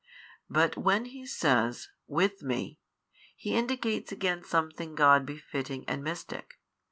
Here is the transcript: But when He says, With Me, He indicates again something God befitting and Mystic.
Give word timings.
But 0.49 0.75
when 0.77 1.05
He 1.05 1.27
says, 1.27 1.89
With 2.07 2.41
Me, 2.41 2.79
He 3.35 3.55
indicates 3.55 4.11
again 4.11 4.43
something 4.43 4.95
God 4.95 5.27
befitting 5.27 5.85
and 5.87 6.03
Mystic. 6.03 6.55